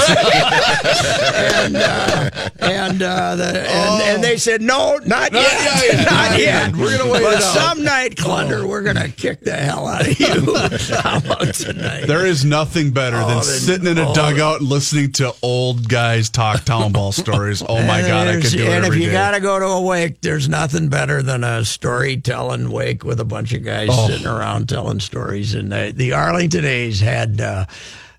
[1.35, 6.75] and uh, and, uh, the, and and they said, "No, not, yet, not yet.
[6.77, 10.57] We're gonna wait But some night, Clunder, we're gonna kick the hell out of you.
[10.97, 14.15] How about tonight?" There is nothing better Oh, than the- sitting in a oh.
[14.15, 17.63] dugout listening to old guys talk town ball stories.
[17.67, 19.13] Oh my god, I there's- could do it And if you day.
[19.13, 23.25] got to go to a wake, there's nothing better than a storytelling wake with a
[23.25, 25.55] bunch of guys sitting around telling stories.
[25.55, 27.67] And the, the Arlington A's had uh,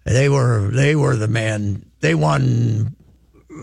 [0.05, 1.85] they were they were the man.
[1.99, 2.95] They won.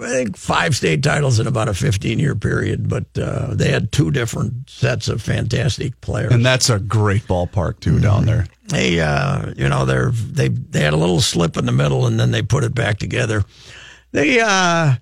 [0.02, 3.90] I think five state titles in about a 15 year period, but uh, they had
[3.90, 6.32] two different sets of fantastic players.
[6.32, 8.46] And that's a great ballpark too down there.
[8.68, 12.20] they uh you know they're they they had a little slip in the middle and
[12.20, 13.42] then they put it back together
[14.12, 14.94] they uh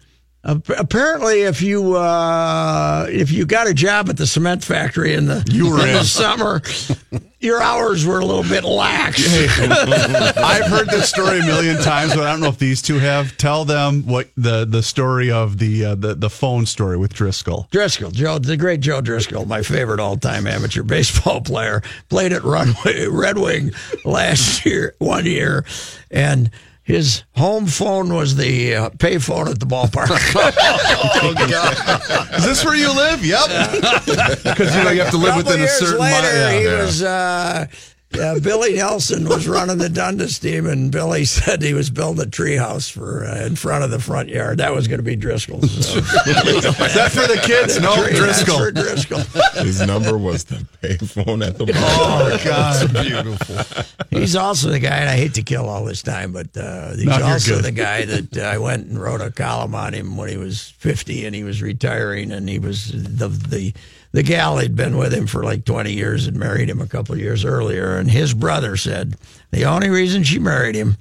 [0.47, 5.45] apparently if you uh if you got a job at the cement factory in the
[5.51, 6.63] You were in the summer
[7.41, 9.23] your hours were a little bit lax
[10.37, 13.37] I've heard this story a million times, but I don't know if these two have.
[13.37, 17.69] Tell them what the the story of the uh, the the phone story with Driscoll.
[17.71, 23.07] Driscoll, Joe, the great Joe Driscoll, my favorite all-time amateur baseball player, played at Runway,
[23.07, 23.73] Red Wing
[24.05, 25.65] last year, one year,
[26.11, 26.51] and
[26.87, 30.09] his home phone was the uh, pay phone at the ballpark.
[32.39, 33.25] Is this where you live?
[33.25, 33.47] Yep.
[34.57, 36.59] Because you know you have to live within a years certain later, mile.
[36.59, 36.83] he Yeah.
[36.83, 37.67] was uh,
[38.15, 42.31] uh, Billy Nelson was running the Dundas team, and Billy said he was building a
[42.31, 44.59] treehouse for uh, in front of the front yard.
[44.59, 45.71] That was going to be Driscoll's.
[45.87, 45.99] So.
[46.27, 47.81] Is that for the kids?
[47.81, 48.59] No, Tree, that's Driscoll.
[48.59, 49.19] for Driscoll.
[49.65, 51.75] His number was the payphone at the bar.
[51.77, 53.97] Oh God, beautiful.
[54.11, 57.05] He's also the guy, and I hate to kill all this time, but uh, he's
[57.05, 60.29] No, also the guy that uh, I went and wrote a column on him when
[60.29, 63.75] he was 50 and he was retiring, and he was the the
[64.17, 67.15] the gal had been with him for like 20 years and married him a couple
[67.19, 69.15] years earlier, and his brother said
[69.51, 70.97] the only reason she married him.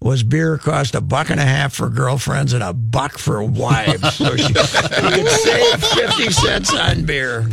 [0.00, 4.14] Was beer cost a buck and a half for girlfriends and a buck for wives,
[4.14, 7.48] so she, she could save fifty cents on beer.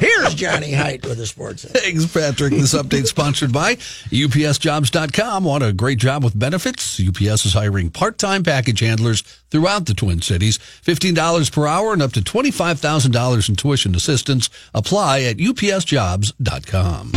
[0.00, 1.64] Here's Johnny Heidt with the sports.
[1.66, 2.52] Thanks, Patrick.
[2.52, 5.44] This update sponsored by UPSJobs.com.
[5.44, 6.98] Want a great job with benefits?
[6.98, 10.56] UPS is hiring part-time package handlers throughout the Twin Cities.
[10.58, 14.48] $15 per hour and up to $25,000 in tuition assistance.
[14.72, 17.12] Apply at UPSJobs.com.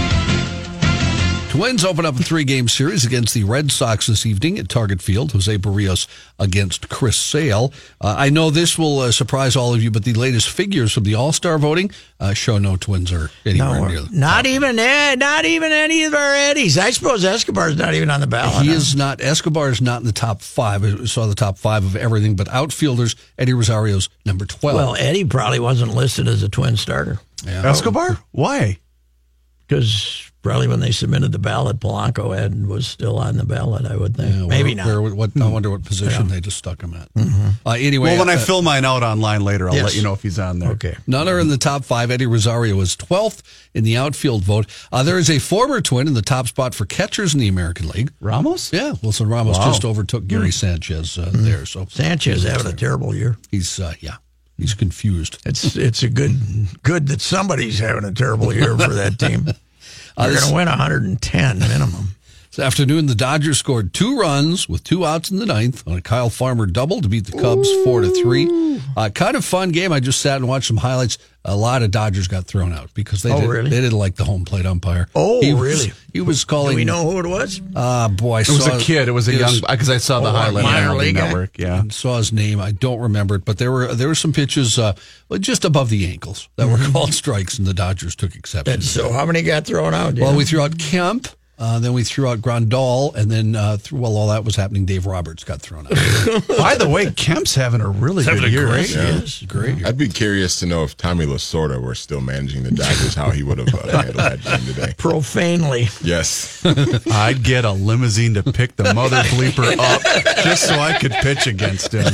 [1.59, 5.33] Twins open up a three-game series against the Red Sox this evening at Target Field.
[5.33, 6.07] Jose Berrios
[6.39, 7.73] against Chris Sale.
[7.99, 11.03] Uh, I know this will uh, surprise all of you, but the latest figures from
[11.03, 14.01] the All-Star voting uh, show no Twins are anywhere No, near.
[14.03, 16.77] the not even not even any of our Eddies.
[16.77, 18.63] I suppose Escobar's not even on the ballot.
[18.63, 18.75] He huh?
[18.75, 19.19] is not.
[19.19, 20.85] Escobar is not in the top five.
[20.85, 24.77] I saw the top five of everything, but outfielders, Eddie Rosario's number twelve.
[24.77, 27.63] Well, Eddie probably wasn't listed as a twin starter Yeah.
[27.69, 28.17] Escobar?
[28.31, 28.79] Why?
[29.67, 33.85] because probably when they submitted the ballot, Polanco had was still on the ballot.
[33.85, 34.33] I would think.
[34.33, 34.87] Yeah, where- Maybe not.
[34.87, 37.09] where- what, I wonder what position they just stuck him at.
[37.65, 39.83] Uh, anyway, Well, when I uh, fill mine out online later, I'll Yes.
[39.85, 40.69] let you know if he's on there.
[40.71, 40.95] okay.
[41.07, 42.09] None are in the top five.
[42.11, 43.41] Eddie Rosario is 12th
[43.73, 44.65] in the outfield vote.
[44.91, 47.87] Uh, there is a former twin in the top spot for catchers in the American
[47.89, 48.11] League.
[48.21, 48.71] Ramos?
[48.71, 49.65] Yeah, Wilson Ramos Wow.
[49.65, 51.65] just overtook Gary Sanchez uh, there.
[51.65, 53.37] So Sanchez having a terrible year.
[53.51, 54.15] he's, uh, yeah,
[54.57, 55.37] he's confused.
[55.45, 56.37] It's it's a good
[56.83, 59.47] good that somebody's having a terrible year for that team.
[60.17, 62.15] They're going to win 110 minimum.
[62.59, 66.01] This afternoon, the Dodgers scored two runs with two outs in the ninth on a
[66.01, 68.81] Kyle Farmer double to beat the Cubs four to three.
[68.97, 69.93] Uh, kind of fun game.
[69.93, 71.17] I just sat and watched some highlights.
[71.45, 73.69] A lot of Dodgers got thrown out because they Oh, did, really?
[73.69, 75.07] they didn't like the home plate umpire.
[75.15, 75.93] Oh, He was- really?
[76.11, 76.75] He was Do calling.
[76.75, 77.61] we know who it was?
[77.73, 79.07] Uh, boy, I It was saw a kid.
[79.07, 81.15] It was a young because I saw the Oh, highlight on minor league?
[81.15, 81.57] Network.
[81.57, 81.83] Yeah.
[81.91, 82.59] saw his name.
[82.59, 84.95] I don't remember it, but there were there were some pitches uh,
[85.39, 88.73] just above the ankles that were called strikes, and the Dodgers took exception.
[88.73, 90.15] And so how many got thrown out?
[90.15, 90.37] Well, Yeah.
[90.37, 94.15] we threw out Kemp, uh, then we threw out Grandal, and then uh, th- while
[94.15, 95.91] all that was happening, Dave Roberts got thrown out.
[96.57, 98.67] By the way, Kemp's having a really Having good a year.
[98.67, 99.11] great Yeah.
[99.15, 99.23] year.
[99.47, 99.85] Great.
[99.85, 103.43] I'd be curious to know if Tommy Lasorda were still managing the Dodgers, how he
[103.43, 104.93] would have uh, handled that game today.
[104.97, 105.89] profanely.
[106.01, 106.65] Yes.
[107.11, 110.01] I'd get a limousine to pick the mother bleeper up
[110.43, 112.05] just so I could pitch against him.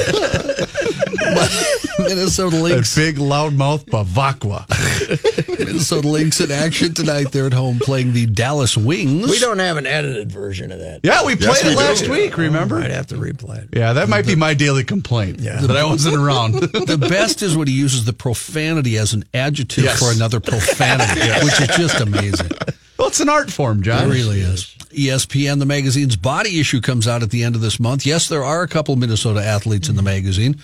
[2.00, 2.96] Minnesota That Lynx.
[2.96, 4.66] big loudmouth Bevacqua.
[5.60, 7.32] Minnesota Lynx in action tonight.
[7.32, 9.30] They're at home playing the Dallas Wings.
[9.30, 11.02] We don't have an edited version of that.
[11.04, 11.78] Yeah, we played Yes, we it do.
[11.80, 12.80] last week, oh, remember?
[12.80, 13.70] I'd have to replay it.
[13.74, 15.40] Yeah, that might be my daily complaint.
[15.40, 15.62] Yeah.
[15.62, 16.54] That I wasn't around.
[16.62, 20.00] the best is when he uses the profanity as an adjective Yes.
[20.00, 22.50] for another profanity, which is just amazing.
[22.98, 24.10] well, it's an art form, John.
[24.10, 24.72] It really is.
[24.92, 28.06] ESPN, the magazine's body issue comes out at the end of this month.
[28.06, 30.56] Yes, there are a couple Minnesota athletes in the magazine.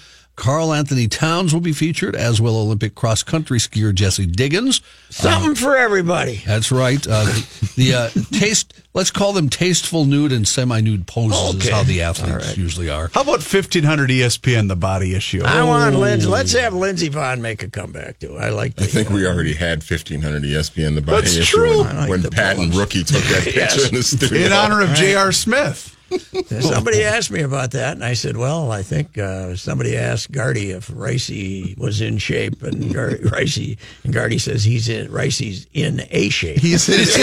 [0.42, 4.82] Karl Anthony Towns will be featured, as will Olympic cross country skier Jessie Diggins.
[5.12, 6.42] Something for everybody.
[6.48, 6.98] That's right.
[7.08, 11.56] Uh, the the uh, taste, let's call them tasteful nude and semi nude poses, is
[11.68, 11.70] Okay.
[11.76, 13.12] how the athletes usually are.
[13.14, 15.44] How about 1500 ESPN, the body issue?
[15.46, 16.28] I want Lindsay.
[16.28, 18.36] Let's have Lindsey Vonn make a comeback too.
[18.36, 18.72] I like.
[18.82, 21.84] I The, think we already had 1500 ESPN the body That's issue true.
[21.84, 22.74] when, like when the Pat and.
[22.74, 23.90] Rookie took that picture Yes.
[23.90, 24.48] in the studio.
[24.48, 25.32] In honor of J.R.
[25.32, 25.96] Smith.
[26.62, 30.72] Somebody asked me about that, and I said, "Well, I think uh, somebody asked Gardy
[30.72, 36.02] if Ricey was in shape, and Gar- Ricey and Gardy says he's in Ricey's in
[36.10, 36.60] a shape.
[36.60, 37.06] He's in A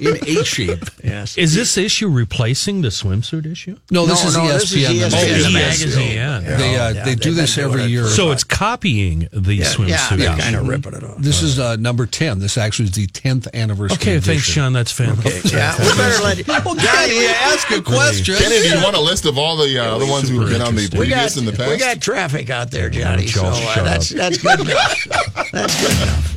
[0.00, 0.84] in A shape.
[1.02, 1.36] Yes.
[1.38, 3.76] Is this issue replacing the swimsuit issue?
[3.90, 4.52] No, this is E no, ESPN.
[4.52, 5.42] this is the ESPN, magazine.
[5.42, 6.40] the magazine, yeah.
[6.40, 8.04] They uh, Yeah, they do they've this every it year.
[8.06, 10.18] So it's copying the yeah, swimsuit.
[10.18, 11.18] yeah, kind of ripping it off.
[11.18, 12.38] This is uh, number ten.
[12.38, 13.96] This actually is the tenth anniversary.
[13.96, 14.52] Okay, thanks, edition.
[14.62, 14.72] Sean.
[14.72, 15.52] That's fantastic.
[15.52, 16.64] Yeah, we better let.
[16.64, 18.36] Well, Johnny, ask a question.
[18.36, 20.74] Kenny, do you want a list of all the uh, the ones who've been on
[20.74, 21.00] the interesting.
[21.00, 21.70] We previous got, in the past?
[21.70, 23.26] we got traffic out there, Johnny.
[23.26, 25.06] So uh, that's that's good enough.
[25.52, 26.28] That's good enough.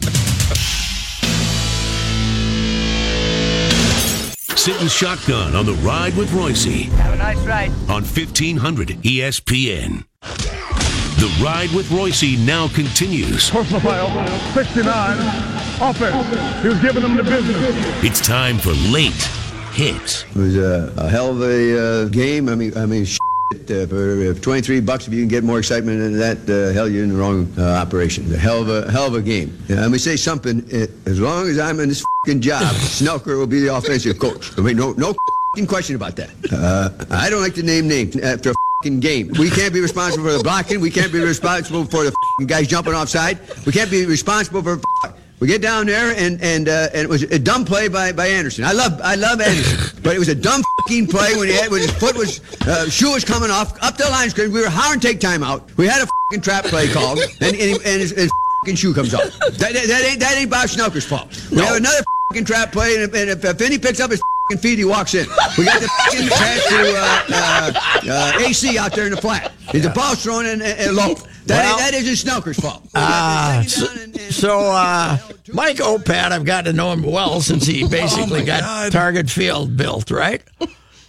[4.57, 7.69] Sitting shotgun on the ride with Reusse Have a nice ride.
[7.87, 10.05] on E 1500 ESPN.
[10.21, 13.49] The ride with Reusse now continues.
[13.51, 15.17] Personal foul, 69,
[15.81, 16.61] offense.
[16.63, 18.03] He was giving them the business.
[18.03, 19.29] It's time for late
[19.75, 20.23] hits.
[20.23, 22.49] It was a, a hell of a uh, game.
[22.49, 23.19] I mean, I mean, shit,
[23.69, 26.89] uh, for, for 23 bucks, if you can get more excitement than that, uh, hell,
[26.89, 28.33] you're in the wrong uh, operation.
[28.33, 29.57] A hell of a hell of a game.
[29.67, 30.63] Yeah, let me say something.
[30.73, 32.63] Uh, as long as I'm in this fing job,
[32.97, 34.57] Schnelker will be the offensive coach.
[34.57, 35.13] I mean, no, no
[35.67, 36.31] question about that.
[36.51, 39.31] Uh, I don't like to name names after a game.
[39.39, 40.81] We can't be responsible for the blocking.
[40.81, 43.39] We can't be responsible for the guys jumping offside.
[43.65, 44.81] We can't be responsible for.
[45.39, 48.27] We get down there and and uh, and it was a dumb play by, by
[48.27, 48.63] Anderson.
[48.63, 51.69] I love I love Anderson, but it was a dumb fucking play when he had
[51.69, 54.51] when his foot was uh, shoe was coming off up the line screen.
[54.53, 55.75] We were howling take timeout.
[55.77, 58.93] We had a fucking trap play called, and and, he- and his, his fucking shoe
[58.93, 59.23] comes off.
[59.39, 61.27] That, that, that ain't that ain't Bob Schnelker's fault.
[61.51, 64.21] We have another fucking trap play, and if, and if, if Finney picks up his
[64.49, 65.27] fucking feet, he walks in.
[65.57, 69.51] We got the fucking pass to uh, uh, uh, AC out there in the flat.
[69.73, 71.15] The ball's thrown in, in, in low.
[71.45, 72.83] That, Well- that isn't Schnelker's fault.
[72.95, 73.85] Ah, so,
[74.31, 75.17] so uh,
[75.53, 80.09] Mike Opat, I've got to know him well since he basically got Target Field built,
[80.11, 80.41] right?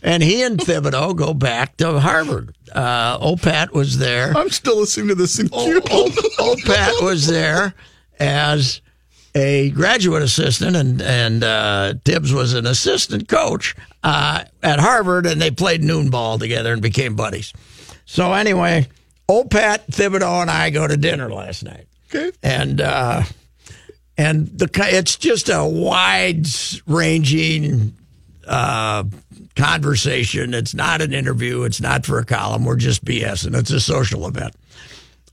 [0.03, 2.55] And he and Thibodeau go back to Harvard.
[2.73, 4.37] Uh, Opat was there.
[4.37, 5.81] I'm still listening to this in O- queue.
[5.91, 7.75] O- Opat was there
[8.21, 8.81] as
[9.35, 15.41] a graduate assistant, and and uh, Tibbs was an assistant coach uh, at Harvard, and
[15.41, 17.53] they played noon ball together and became buddies.
[18.05, 18.87] So anyway,
[19.29, 21.87] Opat, Thibodeau, and I go to dinner last night.
[22.09, 22.31] Okay.
[22.43, 23.23] and uh,
[24.17, 26.47] and the it's just a wide
[26.87, 27.95] ranging
[28.47, 29.05] uh,
[29.57, 30.55] conversation.
[30.55, 31.65] It's not an interview.
[31.65, 32.65] It's not for a column.
[32.65, 34.55] We're just BS, and It's a social event.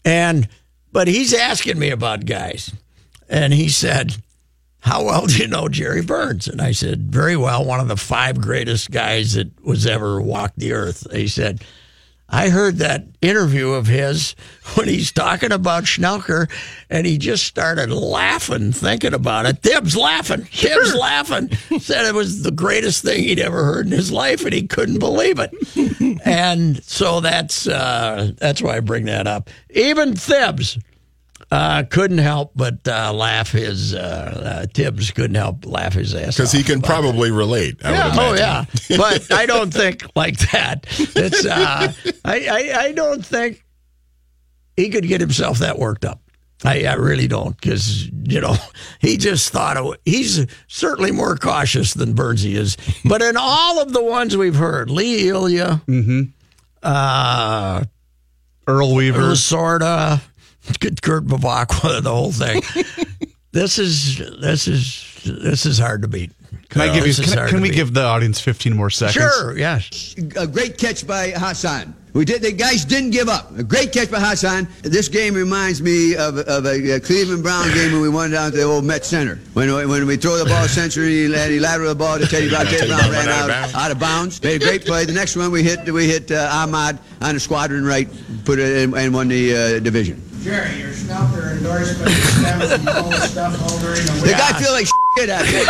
[0.03, 0.47] And
[0.91, 2.71] but he's asking me about guys,
[3.29, 4.17] and he said,
[4.79, 7.63] "How well do you know Jerry Burns?" And I said, "Very well.
[7.63, 11.63] One of the five greatest guys that was ever walked the earth." He said.
[12.29, 14.36] I heard that interview of his
[14.75, 16.49] when he's talking about Schnelker,
[16.89, 19.62] and he just started laughing thinking about it.
[19.62, 21.53] Tibbs laughing, Tibbs laughing.
[21.79, 24.99] Said it was the greatest thing he'd ever heard in his life, and he couldn't
[24.99, 26.21] believe it.
[26.25, 29.49] and so that's uh, that's why I bring that up.
[29.69, 30.79] Even Tibbs
[31.51, 36.38] uh, couldn't help but uh, laugh his uh, uh, Tibbs couldn't help laugh his ass
[36.38, 37.77] Because he can about probably relate.
[37.84, 38.65] I yeah, would oh yeah,
[38.97, 40.86] but I don't think like that.
[40.97, 41.93] It's uh,
[42.25, 43.63] I, I I don't think
[44.75, 46.19] he could get himself that worked up.
[46.65, 48.56] I, I really don't because you know
[48.99, 52.77] he just thought of, he's certainly more cautious than Burnsy is.
[53.06, 55.82] But in all of the ones we've heard, Lee Elia,
[56.82, 57.84] uh,
[58.67, 59.19] Earl Weaver.
[59.19, 60.21] Lasorda,
[61.02, 62.62] Kurt Bevacqua, the whole thing.
[63.52, 66.32] this is this is this is hard to beat.
[66.69, 67.13] Can I give you?
[67.13, 67.76] Can, hard can we beat.
[67.76, 69.13] give the audience 15 more seconds?
[69.13, 70.15] Sure, yes.
[70.38, 71.95] a great catch by Hassan.
[72.13, 72.43] We did.
[72.43, 73.58] The guys didn't give up.
[73.58, 74.67] A great catch by Hassan.
[74.84, 78.58] This game reminds me of, of a, Cleveland Brown game when we went down to
[78.58, 79.39] the old Met Center.
[79.54, 82.65] When when we throw the ball century, he, he lateral the ball to Teddy Brown.
[82.65, 84.41] Teddy Brown ran out, out of bounds.
[84.43, 85.06] Made a great play.
[85.06, 88.08] The next one we hit we hit uh, Ahmad on the squadron right,
[88.45, 90.21] put it in, and won the uh, division.
[90.43, 94.53] Jerry, your Schnelker endorsement is stemming from all the stuff over in the The guy
[94.62, 95.65] feel like shit out there.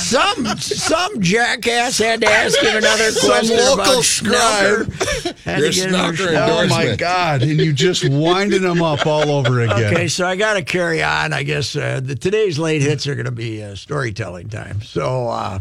[0.00, 4.86] Some some jackass had to ask him another Some question local about scribe.
[4.86, 5.38] Schnelker.
[5.44, 6.64] Had Your to get him a Schnelker Schnelker.
[6.64, 7.42] Oh my God!
[7.42, 9.92] And you just winding them up all over again.
[9.92, 11.32] Okay, so I got to carry on.
[11.32, 14.80] I guess uh, the, today's late hits are going to be uh, storytelling time.
[14.82, 15.58] So uh,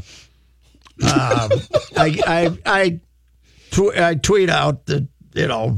[1.04, 1.52] um,
[1.98, 3.00] I I I,
[3.72, 5.76] tw- I tweet out that you know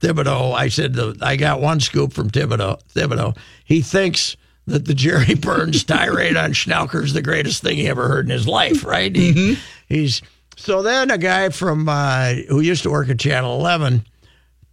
[0.00, 0.54] Thibodeau.
[0.54, 2.80] I said I got one scoop from Thibodeau.
[2.94, 3.36] Thibodeau.
[3.64, 8.08] He thinks that the Jerry Burns tirade on Schnelker is the greatest thing he ever
[8.08, 8.84] heard in his life.
[8.84, 9.14] Right?
[9.14, 9.58] He,
[9.88, 10.22] He's
[10.56, 14.04] so then a guy from uh, who used to work at Channel Eleven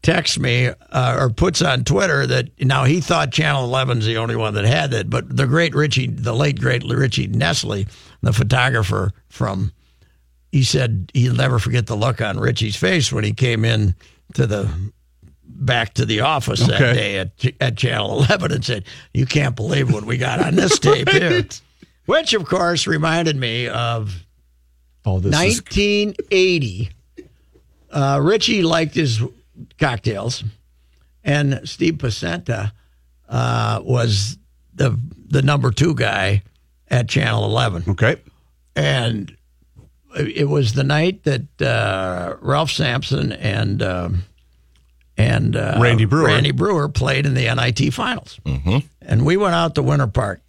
[0.04, 4.36] texts me uh, or puts on Twitter that now he thought Channel 11's the only
[4.36, 7.86] one that had it, but the great Richie, the late great Richie Nestle,
[8.22, 9.72] the photographer from
[10.52, 13.96] he said he'll never forget the look on Richie's face when he came in
[14.34, 14.70] to the
[15.48, 18.84] back to the office that day at, at Channel 11 and said,
[19.14, 21.46] "You can't believe what we got on this tape here,"
[22.06, 24.26] which of course reminded me of
[25.06, 26.90] Oh, this is 1980.
[27.90, 29.22] Uh, Richie liked his
[29.80, 30.44] cocktails,
[31.24, 32.74] and Steve Pacenta
[33.30, 34.38] uh, was
[34.74, 36.44] the the number two guy
[36.90, 37.84] at Channel 11.
[37.90, 38.18] okay.
[38.76, 39.36] And
[40.18, 44.24] it was the night that uh, Ralph Sampson and um,
[45.18, 46.28] and uh, Randy Breuer.
[46.28, 48.80] Randy Breuer played in the NIT finals, mm-hmm.
[49.02, 50.42] and we went out to Winter Park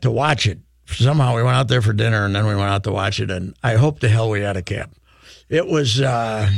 [0.00, 0.58] to watch it.
[0.86, 3.30] Somehow we went out there for dinner, and then we went out to watch it.
[3.30, 4.92] And I hope to hell we had a cab.
[5.48, 6.50] It was, uh,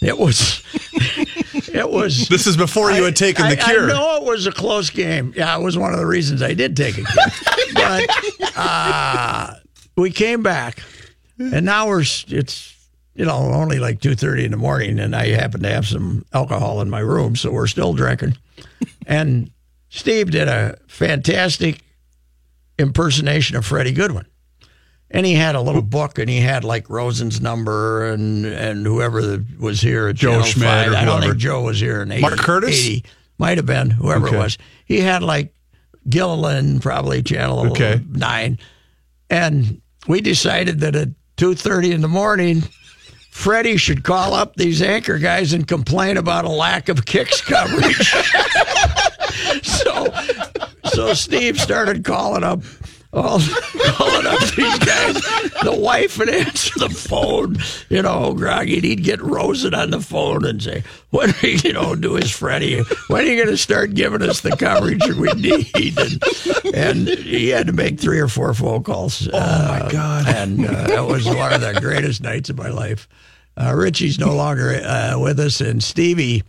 [0.00, 0.62] it was,
[1.72, 2.28] it was.
[2.32, 3.84] This is before you had taken the cure.
[3.84, 5.32] I know it was a close game.
[5.36, 7.26] Yeah, it was one of the reasons I did take a cure.
[7.74, 9.54] but uh,
[9.96, 10.82] we came back,
[11.38, 12.71] and now we're it's
[13.14, 16.24] you know only like two thirty in the morning, and I happen to have some
[16.32, 18.36] alcohol in my room, so we're still drinking.
[19.06, 19.50] And
[19.90, 21.80] Steve did a fantastic
[22.78, 24.26] impersonation of Freddie Goodwin.
[25.10, 29.44] And he had a little book, and he had like Rosen's number and and whoever
[29.58, 30.92] was here at Joe Channel Schmidt 5.
[30.92, 31.32] or I don't whoever.
[31.32, 32.70] think Joe was here in 80, Mark Curtis?
[32.86, 33.04] 80.
[33.38, 34.36] Might have been whoever Okay.
[34.36, 34.58] it was.
[34.86, 35.52] He had like
[36.08, 38.00] Gilliland, probably Channel Okay.
[38.08, 38.58] 9.
[39.28, 42.62] And we decided that at 2.30 in the morning,
[43.32, 48.12] Freddie should call up these anchor guys and complain about a lack of kicks coverage.
[49.62, 50.06] so,
[50.84, 52.62] so Steve started calling up,
[53.12, 53.38] all,
[53.88, 55.14] calling up these guys.
[55.62, 57.56] The wife would answer the phone,
[57.90, 58.76] you know, groggy.
[58.76, 62.14] and He'd get Rosen on the phone and say, "When are you, you know, do
[62.14, 62.82] his Freddie?
[63.08, 67.48] When are you going to start giving us the coverage we need?" And, and he
[67.48, 69.28] had to make three or four phone calls.
[69.28, 69.38] Oh
[69.68, 70.26] my God!
[70.28, 73.08] And uh, that was one of the greatest nights of my life.
[73.60, 76.42] Uh, Richie's no longer uh, with us, and Stevie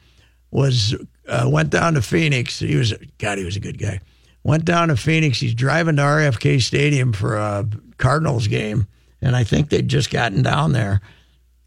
[0.52, 0.96] was
[1.28, 2.60] uh, went down to Phoenix.
[2.60, 4.00] He was God, he was a good guy.
[4.44, 5.40] Went down to Phoenix.
[5.40, 7.66] He's driving to RFK Stadium for a
[7.98, 8.88] Cardinals game,
[9.22, 11.02] and I think they'd just gotten down there.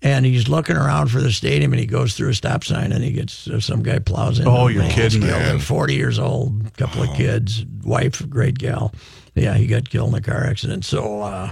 [0.03, 3.03] And he's looking around for the stadium, and he goes through a stop sign, and
[3.03, 4.47] he gets uh, some guy plows in.
[4.47, 5.33] Oh, you're kidding, killed.
[5.33, 5.59] man.
[5.59, 8.93] Forty years old, couple of kids, wife, great gal.
[9.35, 10.85] Yeah, he got killed in a car accident.
[10.85, 11.51] So, uh,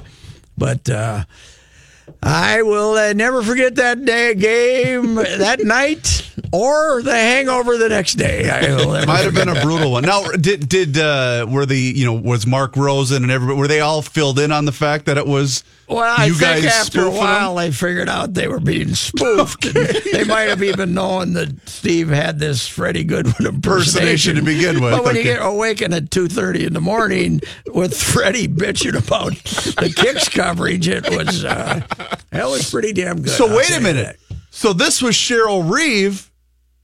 [0.59, 1.25] but uh,
[2.23, 8.15] I will uh, never forget that day game that night or the hangover the next
[8.15, 8.51] day.
[8.51, 10.05] I Might have been a brutal one.
[10.05, 13.81] Now, did did uh, were the you know was Mark Rosen and everybody were they
[13.81, 17.11] all filled in on the fact that it was Well, I you think after a
[17.11, 17.65] while them?
[17.65, 19.65] they figured out they were being spoofed.
[19.77, 24.43] And they might have even known that Steve had this Freddie Goodwin impersonation Impersonation to
[24.43, 25.35] begin with, But when you okay.
[25.35, 29.33] get awakened at two thirty in the morning with Freddie bitching about
[29.77, 31.81] the kicks coverage, it was uh,
[32.31, 33.31] that was pretty damn good.
[33.31, 34.19] So I'll wait a you minute.
[34.51, 36.31] So this was Cheryl Reeve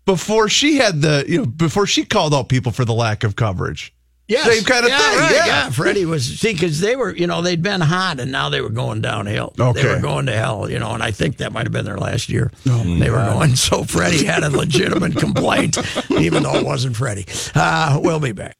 [0.04, 3.36] before she had the you know before she called out people for the lack of
[3.36, 3.94] coverage.
[4.30, 4.46] Yes.
[4.46, 5.18] Same kind of yeah, thing.
[5.18, 5.46] right, yeah.
[5.46, 5.70] yeah.
[5.70, 8.68] Freddie was see because they were you know they'd been hot and now they were
[8.68, 9.52] going downhill.
[9.58, 9.82] Okay.
[9.82, 11.98] They were going to hell, you know, and I think that might have been their
[11.98, 12.52] last year.
[12.68, 13.56] Oh, they were going.
[13.56, 15.78] So Freddie had a legitimate complaint,
[16.12, 17.26] even though it wasn't Freddie.
[17.56, 18.56] Uh, we'll be back.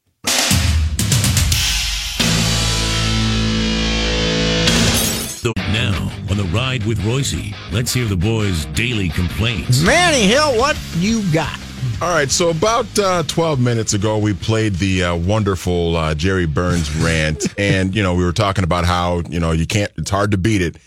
[5.41, 9.81] The- now, on the ride with Royce, let's hear the boys' daily complaints.
[9.83, 11.57] Manny Hill, what you got?
[12.01, 16.45] All right, so about uh, 12 minutes ago, we played the uh, wonderful uh, Jerry
[16.47, 19.91] Burns rant, and you know we were talking about how you know you can't.
[19.97, 20.77] It's hard to beat it.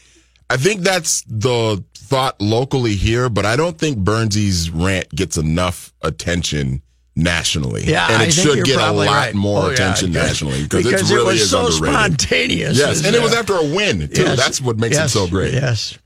[0.51, 5.93] I think that's the thought locally here, but I don't think Burnsy's rant gets enough
[6.03, 6.83] attention
[7.17, 7.85] nationally.
[7.85, 9.35] Yeah, and it I think should get a lot right.
[9.35, 11.95] more Oh, yeah, attention because- nationally because because it it really was is so underrated.
[12.21, 12.79] spontaneous.
[12.79, 14.23] Yes, and it was after a win too.
[14.23, 14.37] Yes.
[14.37, 15.11] That's what makes Yes.
[15.15, 15.55] it so great.
[15.55, 15.97] Yes.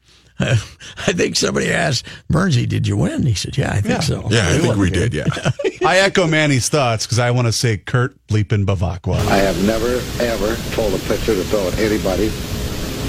[0.41, 4.01] I think somebody asked Burnsy, "Did you win?" He said, "Yeah, I think Yeah.
[4.01, 5.15] so." Yeah, I think we the did.
[5.15, 5.25] Yeah.
[5.89, 9.17] I echo Manny's thoughts because I want to say Kurt bleeping Bevacqua.
[9.29, 12.31] I have never, ever told a pitcher to throw at anybody,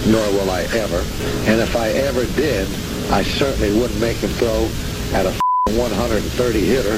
[0.07, 1.03] nor will I ever.
[1.49, 2.67] And if I ever did,
[3.11, 4.67] I certainly wouldn't make him throw
[5.13, 5.32] at a
[5.77, 6.93] 130 hitter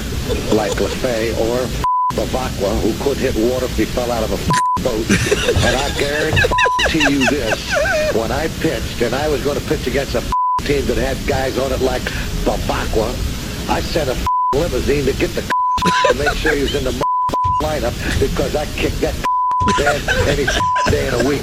[0.56, 1.68] like LeFay or
[2.16, 5.06] Bevacqua, who could hit water if he fell out of a boat.
[5.66, 6.42] And I guarantee
[6.94, 7.72] you this,
[8.14, 10.22] when I pitched, and I was going to pitch against a
[10.62, 12.02] team that had guys on it like
[12.44, 13.10] Bevacqua,
[13.70, 14.18] I sent a
[14.58, 15.42] limousine to get the
[16.10, 16.92] to make sure he was in the
[17.62, 19.16] lineup because I kicked that
[19.78, 20.46] dead any
[20.90, 21.42] day in a week.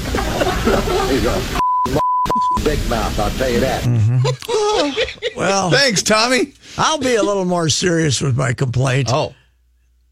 [1.08, 3.84] He's a big mouth, I'll tell you that.
[3.84, 5.36] Mm-hmm.
[5.38, 6.52] Well, Thanks, Tommy.
[6.76, 9.08] I'll be a little more serious with my complaint.
[9.10, 9.34] Oh,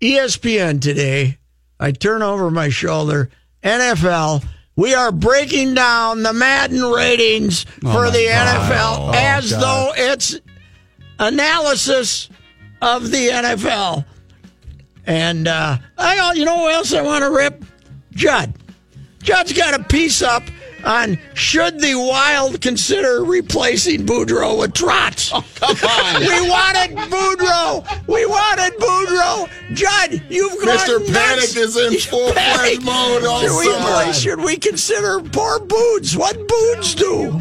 [0.01, 1.39] ESPN today,
[1.79, 3.31] I turn over my shoulder.
[3.63, 4.45] NFL,
[4.77, 8.71] We are breaking down the Madden ratings Oh for the God.
[8.71, 9.63] NFL Oh, as God.
[9.63, 10.39] though it's
[11.19, 12.29] analysis
[12.83, 14.05] of the NFL.
[15.07, 17.65] And uh, I, you know what else I want to rip?
[18.13, 18.53] Judd.
[19.23, 20.43] Judd's got a piece up
[20.85, 25.31] on should the Wild consider replacing Boudreau with Trotz.
[25.33, 26.21] Oh, come on.
[26.21, 28.07] we wanted Boudreau.
[28.07, 29.49] We wanted Boudreau.
[29.75, 31.01] Judd, you've gone Mr.
[31.01, 31.13] nuts.
[31.13, 36.17] Panic is in full flash mode Should we, should we consider poor Boots?
[36.17, 37.41] What Boots do?